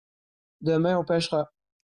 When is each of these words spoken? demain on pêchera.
demain 0.65 0.95
on 0.97 1.03
pêchera. 1.09 1.41